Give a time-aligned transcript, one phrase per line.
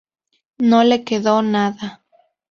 [0.57, 2.03] No le quedó nada.